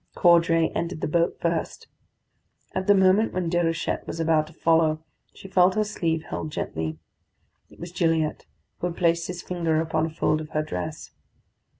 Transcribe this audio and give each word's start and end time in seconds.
Caudray 0.15 0.69
entered 0.73 1.01
the 1.01 1.07
boat 1.07 1.37
first. 1.39 1.85
At 2.73 2.87
the 2.87 2.95
moment 2.95 3.33
when 3.33 3.51
Déruchette 3.51 4.07
was 4.07 4.19
about 4.19 4.47
to 4.47 4.53
follow, 4.53 5.03
she 5.31 5.47
felt 5.47 5.75
her 5.75 5.83
sleeve 5.83 6.23
held 6.23 6.51
gently. 6.51 6.97
It 7.69 7.79
was 7.79 7.91
Gilliatt, 7.91 8.47
who 8.79 8.87
had 8.87 8.97
placed 8.97 9.27
his 9.27 9.43
finger 9.43 9.79
upon 9.79 10.07
a 10.07 10.09
fold 10.09 10.41
of 10.41 10.49
her 10.53 10.63
dress. 10.63 11.11